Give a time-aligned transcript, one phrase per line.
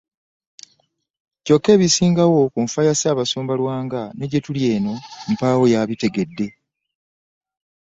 [1.45, 4.93] Kyokka ebisingawo ku nfa ya Ssaabasumba Lwanga ne gyebuli eno
[5.31, 6.47] mpaawo yaabitegedde.